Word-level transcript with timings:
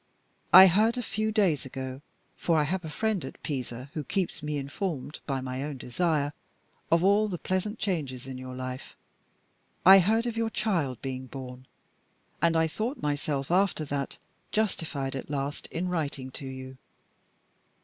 I 0.51 0.65
heard 0.65 0.97
a 0.97 1.03
few 1.03 1.31
days 1.31 1.63
ago 1.63 2.01
(for 2.35 2.57
I 2.57 2.63
have 2.63 2.83
a 2.83 2.89
friend 2.89 3.23
at 3.23 3.39
Pisa 3.43 3.91
who 3.93 4.03
keeps 4.03 4.41
me 4.41 4.57
informed, 4.57 5.19
by 5.27 5.41
my 5.41 5.61
own 5.63 5.77
desire, 5.77 6.33
of 6.91 7.03
all 7.03 7.27
the 7.27 7.37
pleasant 7.37 7.77
changes 7.77 8.25
in 8.25 8.39
your 8.39 8.55
life) 8.55 8.95
I 9.85 9.99
heard 9.99 10.25
of 10.25 10.35
your 10.35 10.49
child 10.49 10.99
being 11.03 11.27
born; 11.27 11.67
and 12.41 12.57
I 12.57 12.67
thought 12.67 12.99
myself, 13.03 13.51
after 13.51 13.85
that, 13.85 14.17
justified 14.51 15.15
at 15.15 15.29
last 15.29 15.67
in 15.67 15.87
writing 15.87 16.31
to 16.31 16.47
you. 16.47 16.79